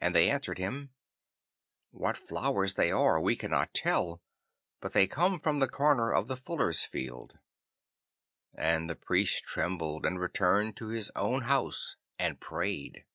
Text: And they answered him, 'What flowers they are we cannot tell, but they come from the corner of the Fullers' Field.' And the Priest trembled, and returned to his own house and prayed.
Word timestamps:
And 0.00 0.14
they 0.14 0.30
answered 0.30 0.58
him, 0.58 0.94
'What 1.90 2.16
flowers 2.16 2.74
they 2.74 2.92
are 2.92 3.20
we 3.20 3.34
cannot 3.34 3.74
tell, 3.74 4.22
but 4.80 4.92
they 4.92 5.08
come 5.08 5.40
from 5.40 5.58
the 5.58 5.66
corner 5.66 6.12
of 6.14 6.28
the 6.28 6.36
Fullers' 6.36 6.84
Field.' 6.84 7.36
And 8.54 8.88
the 8.88 8.94
Priest 8.94 9.42
trembled, 9.42 10.06
and 10.06 10.20
returned 10.20 10.76
to 10.76 10.90
his 10.90 11.10
own 11.16 11.42
house 11.42 11.96
and 12.16 12.38
prayed. 12.38 13.06